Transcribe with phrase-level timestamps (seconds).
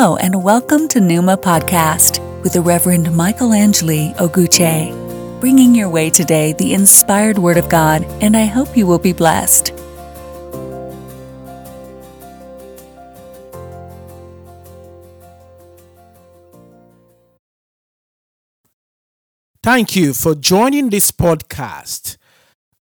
[0.00, 4.92] Hello, and welcome to Numa Podcast with the Reverend Michael Angeli Oguche,
[5.40, 9.12] bringing your way today the inspired Word of God, and I hope you will be
[9.12, 9.72] blessed.
[19.64, 22.18] Thank you for joining this podcast.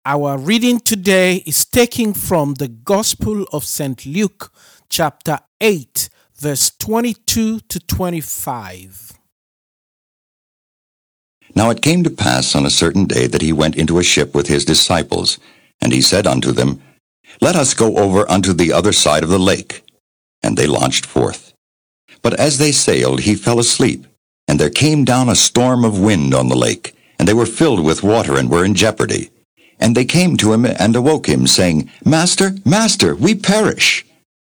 [0.04, 4.04] Our reading today is taken from the Gospel of St.
[4.04, 4.52] Luke,
[4.90, 9.12] chapter 8, verse 22 to 25.
[11.54, 14.34] Now it came to pass on a certain day that he went into a ship
[14.34, 15.38] with his disciples,
[15.80, 16.82] and he said unto them,
[17.40, 19.82] Let us go over unto the other side of the lake.
[20.42, 21.54] And they launched forth.
[22.22, 24.06] But as they sailed, he fell asleep.
[24.46, 27.84] And there came down a storm of wind on the lake, and they were filled
[27.84, 29.30] with water and were in jeopardy.
[29.80, 34.04] And they came to him and awoke him, saying, Master, Master, we perish.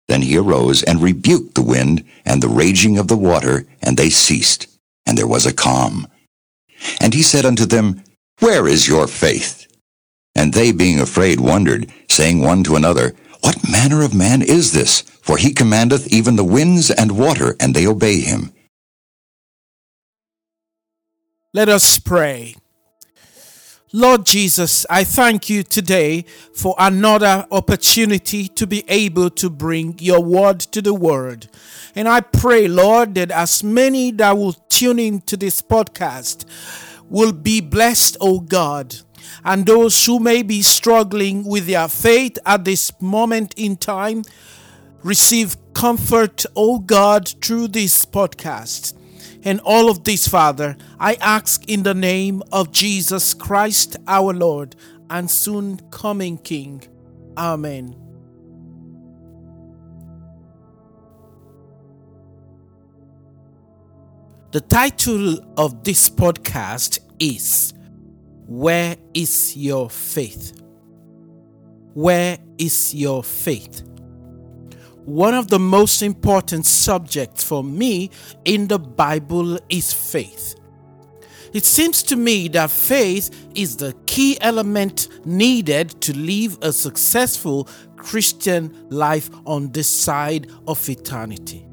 [0.07, 4.09] Then he arose and rebuked the wind and the raging of the water, and they
[4.09, 4.67] ceased,
[5.05, 6.07] and there was a calm.
[7.01, 8.03] And he said unto them,
[8.39, 9.67] Where is your faith?
[10.35, 15.01] And they, being afraid, wondered, saying one to another, What manner of man is this?
[15.01, 18.53] For he commandeth even the winds and water, and they obey him.
[21.53, 22.55] Let us pray.
[23.93, 30.21] Lord Jesus, I thank you today for another opportunity to be able to bring your
[30.21, 31.47] word to the world.
[31.95, 36.43] And I pray, Lord, that as many that will tune into this podcast
[37.09, 38.93] will be blessed, O God.
[39.45, 44.23] And those who may be struggling with their faith at this moment in time,
[45.01, 48.96] receive comfort, O God, through this podcast.
[49.47, 54.75] And all of this, Father, I ask in the name of Jesus Christ our Lord
[55.09, 56.83] and soon coming King.
[57.37, 57.95] Amen.
[64.51, 67.73] The title of this podcast is
[68.47, 70.61] Where is Your Faith?
[71.93, 73.86] Where is Your Faith?
[75.07, 78.11] One of the most important subjects for me
[78.43, 80.55] in the Bible is faith.
[81.53, 87.69] It seems to me that faith is the key element needed to live a successful
[87.95, 91.65] Christian life on this side of eternity.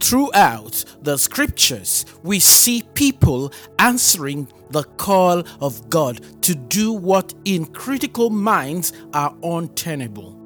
[0.00, 7.64] Throughout the scriptures, we see people answering the call of God to do what in
[7.64, 10.37] critical minds are untenable.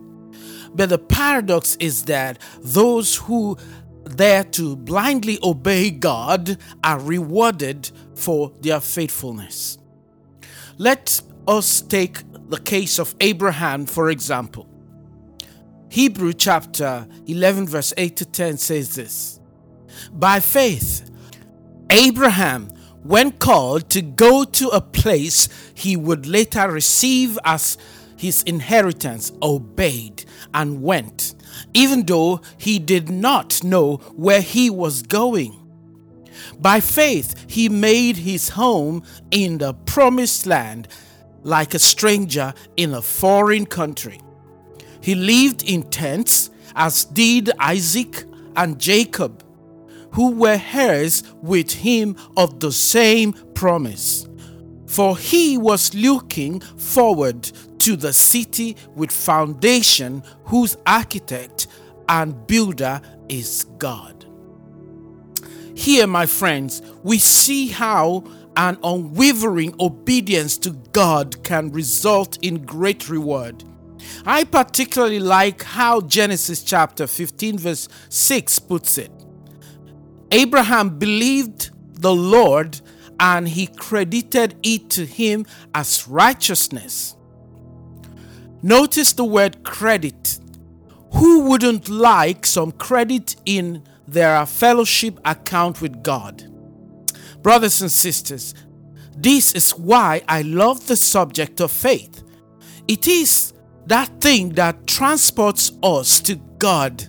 [0.75, 3.56] But the paradox is that those who
[4.16, 9.78] dare to blindly obey God are rewarded for their faithfulness.
[10.78, 14.69] Let us take the case of Abraham, for example.
[15.91, 19.41] Hebrew chapter 11, verse 8 to 10 says this
[20.12, 21.10] By faith,
[21.91, 22.69] Abraham,
[23.03, 27.77] when called to go to a place he would later receive as
[28.22, 30.25] his inheritance, obeyed
[30.55, 31.34] and went,
[31.75, 35.59] even though he did not know where he was going.
[36.60, 39.03] By faith, he made his home
[39.33, 40.87] in the promised land
[41.43, 44.21] like a stranger in a foreign country.
[45.00, 48.22] He lived in tents, as did Isaac
[48.54, 49.43] and Jacob,
[50.12, 54.28] who were heirs with him of the same promise.
[54.87, 57.50] For he was looking forward
[57.83, 61.67] to the city with foundation, whose architect
[62.09, 64.25] and builder is God.
[65.75, 68.25] Here, my friends, we see how
[68.57, 73.65] an unwavering obedience to God can result in great reward.
[74.27, 79.11] I particularly like how Genesis chapter 15, verse 6 puts it.
[80.31, 81.71] Abraham believed
[82.01, 82.81] the Lord
[83.19, 87.17] and he credited it to him as righteousness.
[88.64, 90.38] Notice the word credit.
[91.14, 96.44] Who wouldn't like some credit in their fellowship account with God?
[97.42, 98.54] Brothers and sisters,
[99.16, 102.22] This is why I love the subject of faith.
[102.86, 103.53] It is
[103.86, 107.09] that thing that transports us to God,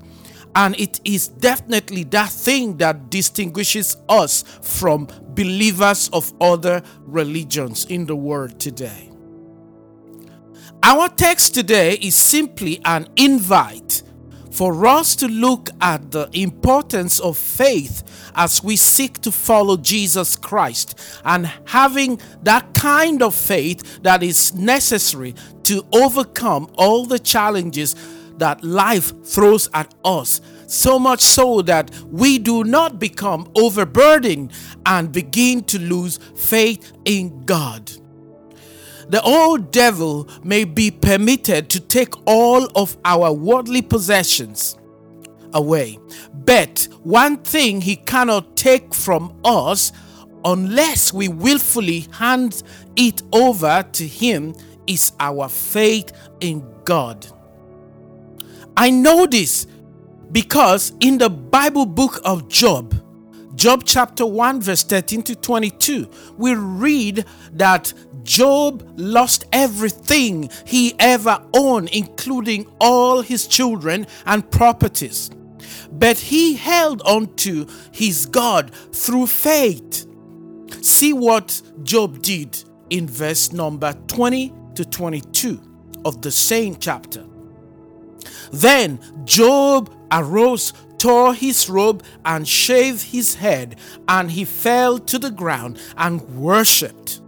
[0.55, 8.07] and it is definitely that thing that distinguishes us from believers of other religions in
[8.07, 9.12] the world today.
[10.85, 14.03] Our text today is simply an invite
[14.51, 18.03] for us to look at the importance of faith
[18.35, 24.53] as we seek to follow Jesus Christ and having that kind of faith that is
[24.56, 27.95] necessary to overcome all the challenges
[28.39, 30.41] that life throws at us.
[30.68, 34.51] So much so that we do not become overburdened
[34.86, 37.89] and begin to lose faith in God.
[39.09, 44.77] The old devil may be permitted to take all of our worldly possessions
[45.53, 46.00] away,
[46.33, 49.91] but one thing he cannot take from us
[50.45, 52.63] unless we willfully hand
[52.95, 54.55] it over to him
[54.88, 57.27] is our faith in God.
[58.75, 59.67] I know this
[60.31, 63.00] because in the Bible book of Job,
[63.55, 67.94] Job chapter 1, verse 13 to 22, we read that
[68.24, 75.30] Job lost everything he ever owned, including all his children and properties.
[75.92, 80.08] But he held on to his God through faith.
[80.81, 85.62] See what Job did in verse number 20 to 22
[86.06, 87.25] of the same chapter.
[88.52, 93.75] Then Job arose, tore his robe, and shaved his head,
[94.08, 97.23] and he fell to the ground and worshipped.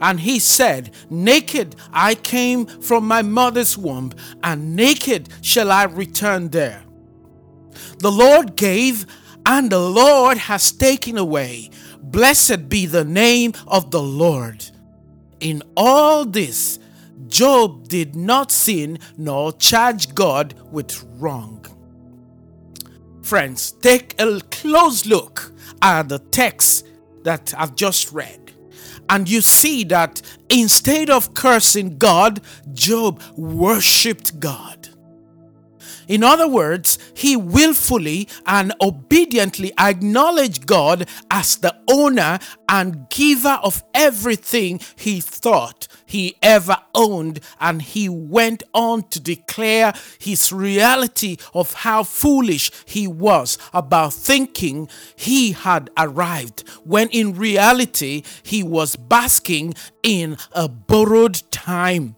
[0.00, 6.48] And he said, Naked I came from my mother's womb, and naked shall I return
[6.48, 6.84] there.
[7.98, 9.06] The Lord gave,
[9.46, 11.70] and the Lord has taken away.
[12.00, 14.64] Blessed be the name of the Lord.
[15.40, 16.78] In all this,
[17.28, 21.66] Job did not sin nor charge God with wrong.
[23.22, 26.86] Friends, take a close look at the text
[27.22, 28.43] that I've just read.
[29.14, 32.40] And you see that instead of cursing God,
[32.72, 34.83] Job worshiped God.
[36.08, 43.82] In other words, he willfully and obediently acknowledged God as the owner and giver of
[43.94, 51.72] everything he thought he ever owned, and he went on to declare his reality of
[51.72, 59.74] how foolish he was about thinking he had arrived, when in reality he was basking
[60.02, 62.16] in a borrowed time.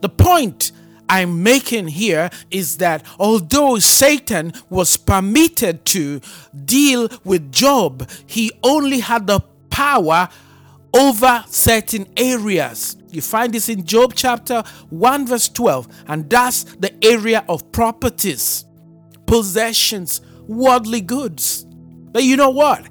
[0.00, 0.72] The point
[1.08, 6.20] I'm making here is that although Satan was permitted to
[6.64, 10.28] deal with Job, he only had the power
[10.94, 12.96] over certain areas.
[13.10, 18.64] You find this in Job chapter 1, verse 12, and that's the area of properties,
[19.26, 21.64] possessions, worldly goods.
[21.64, 22.88] But you know what?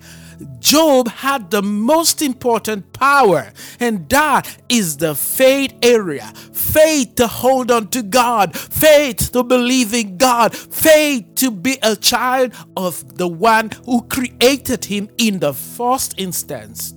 [0.59, 6.31] Job had the most important power, and that is the faith area.
[6.53, 11.95] Faith to hold on to God, faith to believe in God, faith to be a
[11.95, 16.93] child of the one who created him in the first instance.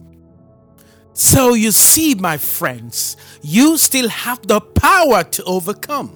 [1.12, 6.14] So you see, my friends, you still have the power to overcome.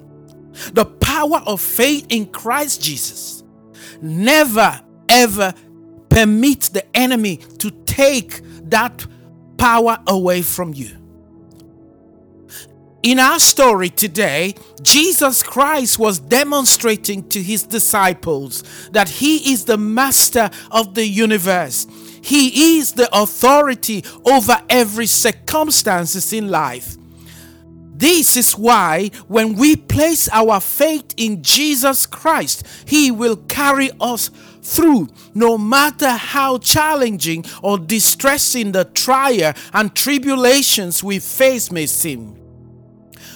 [0.72, 3.42] The power of faith in Christ Jesus.
[4.00, 5.54] Never, ever
[6.12, 9.06] permit the enemy to take that
[9.56, 10.90] power away from you.
[13.02, 19.78] In our story today, Jesus Christ was demonstrating to his disciples that he is the
[19.78, 21.86] master of the universe.
[22.22, 26.96] He is the authority over every circumstances in life.
[27.94, 34.30] This is why when we place our faith in Jesus Christ, he will carry us
[34.62, 42.38] through, no matter how challenging or distressing the trial and tribulations we face may seem.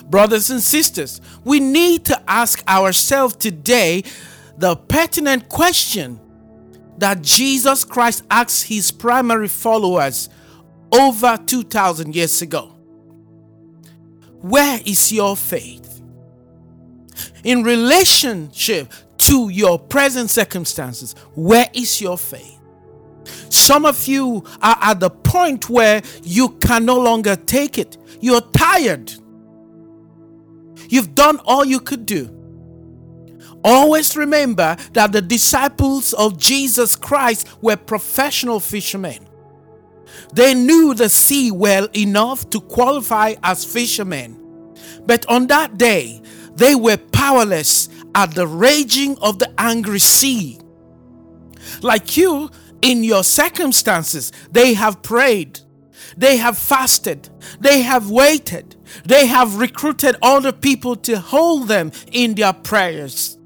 [0.08, 4.04] Brothers and sisters, we need to ask ourselves today
[4.56, 6.20] the pertinent question
[6.98, 10.28] that Jesus Christ asked his primary followers
[10.92, 12.68] over 2,000 years ago
[14.40, 16.00] Where is your faith?
[17.42, 18.92] In relationship
[19.26, 22.60] to your present circumstances, where is your faith?
[23.48, 27.96] Some of you are at the point where you can no longer take it.
[28.20, 29.12] You're tired.
[30.88, 32.32] You've done all you could do.
[33.64, 39.26] Always remember that the disciples of Jesus Christ were professional fishermen.
[40.32, 44.40] They knew the sea well enough to qualify as fishermen.
[45.04, 46.22] But on that day,
[46.54, 50.58] they were powerless at the raging of the angry sea.
[51.82, 55.60] Like you, in your circumstances, they have prayed,
[56.16, 57.28] they have fasted,
[57.60, 63.36] they have waited, they have recruited other people to hold them in their prayers.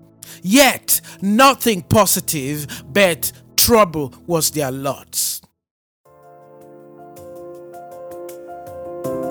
[0.42, 5.40] Yet, nothing positive, but trouble was their lot.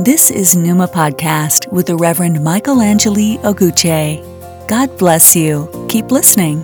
[0.01, 4.38] This is Numa Podcast with the Reverend Michael Angeli Oguche.
[4.69, 5.67] God bless you.
[5.89, 6.63] Keep listening.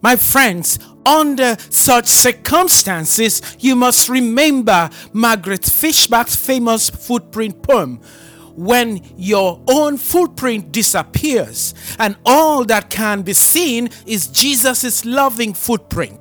[0.00, 7.96] My friends, under such circumstances, you must remember Margaret Fishback's famous footprint poem
[8.54, 16.20] when your own footprint disappears and all that can be seen is Jesus' loving footprint,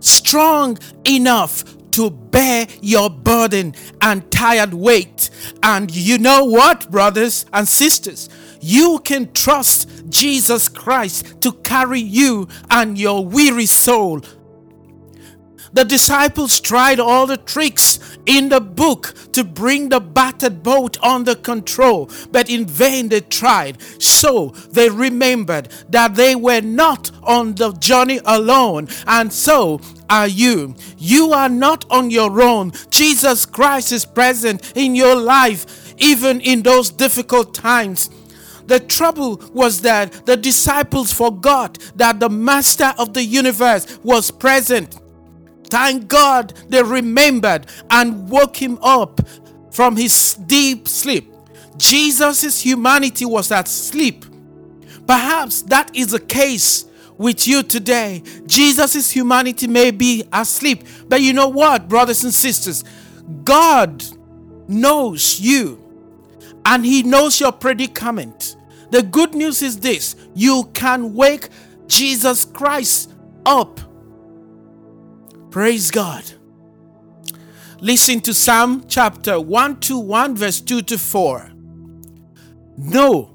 [0.00, 5.30] strong enough to bear your burden and tired weight.
[5.62, 8.28] And you know what, brothers and sisters?
[8.60, 14.22] You can trust Jesus Christ to carry you and your weary soul
[15.72, 21.34] the disciples tried all the tricks in the book to bring the battered boat under
[21.34, 23.80] control, but in vain they tried.
[24.02, 30.74] So they remembered that they were not on the journey alone, and so are you.
[30.96, 32.72] You are not on your own.
[32.90, 38.10] Jesus Christ is present in your life, even in those difficult times.
[38.66, 44.98] The trouble was that the disciples forgot that the master of the universe was present.
[45.70, 49.20] Thank God they remembered and woke him up
[49.70, 51.32] from his deep sleep.
[51.76, 54.24] Jesus' humanity was at sleep.
[55.06, 56.84] Perhaps that is the case
[57.16, 58.22] with you today.
[58.46, 60.84] Jesus' humanity may be asleep.
[61.08, 62.84] But you know what, brothers and sisters?
[63.44, 64.04] God
[64.68, 65.82] knows you
[66.64, 68.56] and He knows your predicament.
[68.90, 71.48] The good news is this you can wake
[71.86, 73.12] Jesus Christ
[73.44, 73.80] up
[75.50, 76.24] Praise God.
[77.80, 81.52] Listen to Psalm chapter 121, verse 2 to 4.
[82.76, 83.34] No,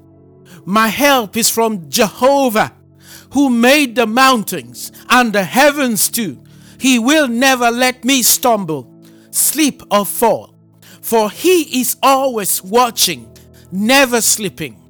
[0.64, 2.72] my help is from Jehovah,
[3.32, 6.42] who made the mountains and the heavens too.
[6.78, 8.92] He will never let me stumble,
[9.30, 10.54] sleep, or fall,
[11.00, 13.36] for he is always watching,
[13.72, 14.80] never sleeping.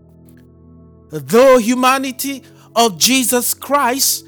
[1.11, 2.43] Though humanity
[2.76, 4.26] of Jesus Christ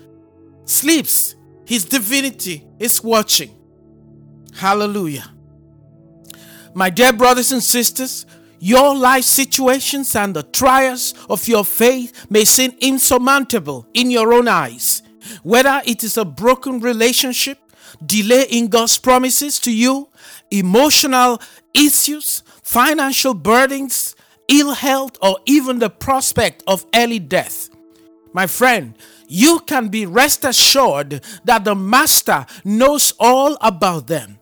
[0.64, 1.34] sleeps,
[1.66, 3.54] his divinity is watching.
[4.54, 5.30] Hallelujah.
[6.74, 8.26] My dear brothers and sisters,
[8.58, 14.48] your life situations and the trials of your faith may seem insurmountable in your own
[14.48, 15.02] eyes.
[15.42, 17.58] Whether it is a broken relationship,
[18.04, 20.08] delay in God's promises to you,
[20.50, 21.40] emotional
[21.74, 24.14] issues, financial burdens,
[24.48, 27.68] ill health, or even the prospect of early death.
[28.32, 28.94] My friend,
[29.28, 34.38] you can be rest assured that the Master knows all about them.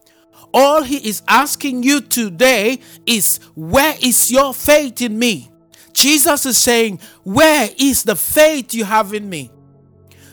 [0.52, 5.50] All he is asking you today is, Where is your faith in me?
[5.92, 9.50] Jesus is saying, Where is the faith you have in me?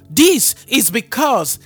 [0.10, 1.58] This is because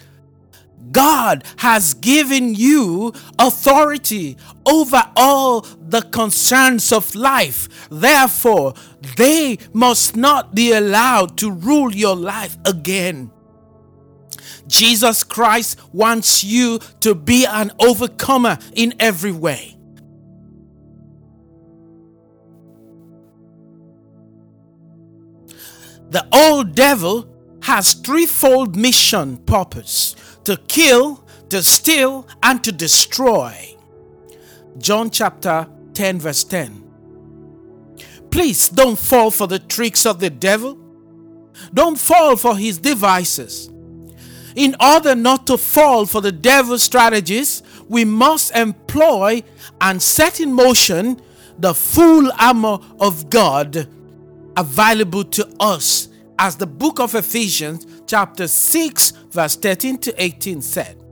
[0.92, 7.90] God has given you authority over all the concerns of life.
[7.90, 8.74] Therefore,
[9.18, 13.32] they must not be allowed to rule your life again.
[14.68, 19.78] Jesus Christ wants you to be an overcomer in every way.
[26.10, 27.28] The old devil
[27.64, 30.16] has threefold mission purpose
[30.46, 33.76] to kill, to steal, and to destroy.
[34.78, 36.84] John chapter 10, verse 10.
[38.30, 40.78] Please don't fall for the tricks of the devil.
[41.74, 43.70] Don't fall for his devices.
[44.56, 49.44] In order not to fall for the devil's strategies, we must employ
[49.82, 51.22] and set in motion
[51.58, 53.88] the full armor of God
[54.58, 61.04] available to us as the book of Ephesians, chapter 6, verse 13 to 18 said.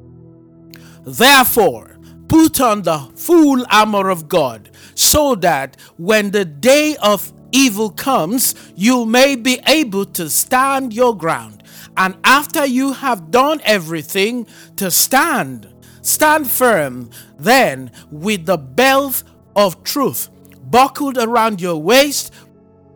[1.06, 7.90] Therefore, put on the full armor of God, so that when the day of evil
[7.90, 11.62] comes, you may be able to stand your ground.
[11.96, 15.68] And after you have done everything, to stand.
[16.02, 19.24] Stand firm, then, with the belt
[19.56, 20.30] of truth
[20.72, 22.34] buckled around your waist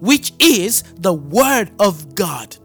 [0.00, 2.56] which is the Word of God,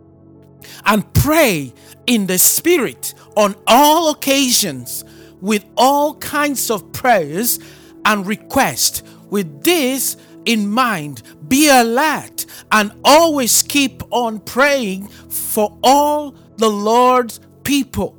[0.86, 1.74] and pray
[2.08, 5.04] in the Spirit on all occasions
[5.42, 7.60] with all kinds of prayers
[8.06, 9.04] and requests.
[9.30, 17.39] With this in mind, be alert and always keep on praying for all the Lord's
[17.63, 18.18] people.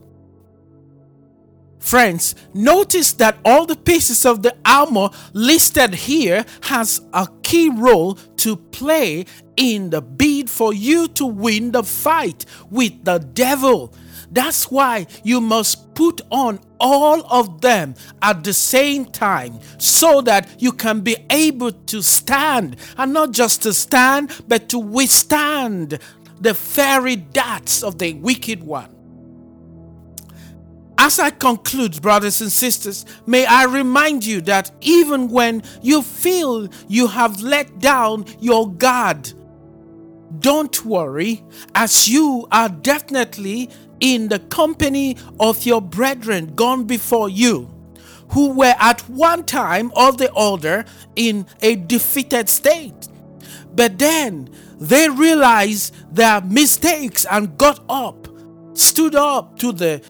[1.86, 8.14] Friends, notice that all the pieces of the armor listed here has a key role
[8.38, 9.24] to play
[9.56, 13.94] in the bid for you to win the fight with the devil.
[14.32, 20.60] That's why you must put on all of them at the same time so that
[20.60, 26.00] you can be able to stand and not just to stand but to withstand
[26.40, 28.95] the fiery darts of the wicked one.
[30.98, 36.68] As I conclude, brothers and sisters, may I remind you that even when you feel
[36.88, 39.32] you have let down your guard,
[40.38, 47.70] don't worry, as you are definitely in the company of your brethren gone before you,
[48.30, 50.84] who were at one time of the order
[51.14, 53.08] in a defeated state.
[53.74, 54.48] But then
[54.80, 58.28] they realized their mistakes and got up,
[58.74, 60.02] stood up to the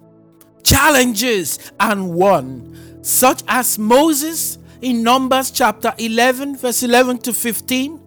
[0.66, 8.02] challenges and won, such as Moses in Numbers chapter 11, verse 11 to 15,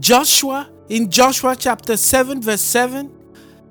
[0.00, 3.14] Joshua in Joshua chapter 7, verse 7,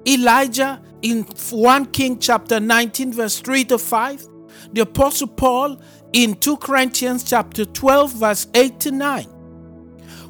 [0.07, 4.27] Elijah in 1 King chapter 19, verse 3 to 5,
[4.71, 5.81] the Apostle Paul
[6.13, 9.23] in 2 Corinthians chapter 12, verse 8 to 9.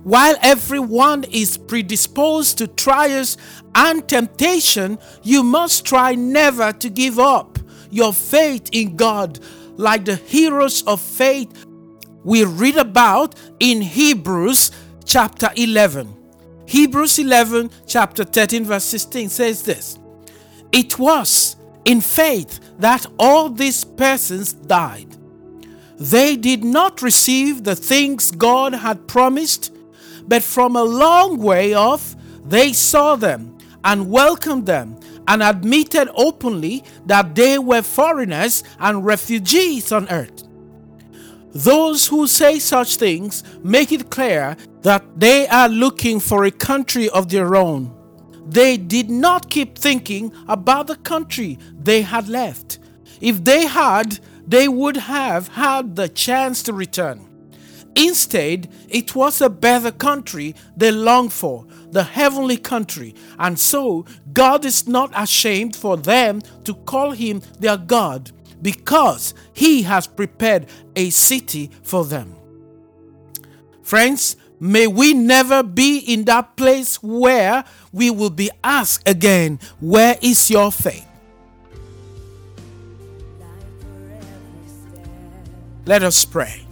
[0.04, 3.38] While everyone is predisposed to trials
[3.76, 7.57] and temptation, you must try never to give up
[7.89, 9.39] your faith in God,
[9.76, 11.65] like the heroes of faith
[12.23, 14.71] we read about in Hebrews
[15.06, 16.13] chapter 11.
[16.65, 19.97] Hebrews 11, chapter 13, verse 16 says this
[20.71, 25.15] It was in faith that all these persons died.
[25.97, 29.73] They did not receive the things God had promised,
[30.28, 36.84] but from a long way off they saw them and welcomed them and admitted openly
[37.06, 40.44] that they were foreigners and refugees on earth.
[41.54, 47.10] Those who say such things make it clear that they are looking for a country
[47.10, 47.94] of their own.
[48.48, 52.80] They did not keep thinking about the country they had left.
[53.20, 57.28] If they had, they would have had the chance to return.
[57.96, 63.15] Instead, it was a better country they longed for, the heavenly country.
[63.39, 69.84] And so, God is not ashamed for them to call him their God because he
[69.84, 72.36] has prepared a city for them.
[73.82, 80.17] Friends, may we never be in that place where we will be asked again, Where
[80.21, 81.06] is your faith?
[85.86, 86.66] Let us pray.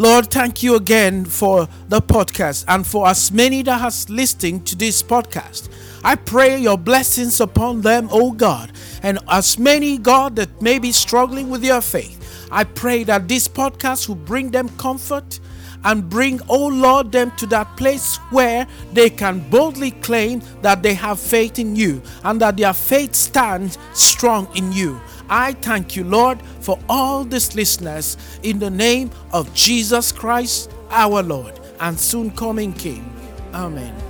[0.00, 4.74] Lord, thank you again for the podcast and for as many that has listened to
[4.74, 5.68] this podcast.
[6.02, 10.90] I pray your blessings upon them, O God, and as many, God, that may be
[10.90, 12.48] struggling with your faith.
[12.50, 15.38] I pray that this podcast will bring them comfort
[15.84, 20.94] and bring, oh Lord, them to that place where they can boldly claim that they
[20.94, 24.98] have faith in you and that their faith stands strong in you.
[25.30, 31.22] I thank you, Lord, for all these listeners in the name of Jesus Christ, our
[31.22, 33.10] Lord and soon coming King.
[33.54, 34.09] Amen.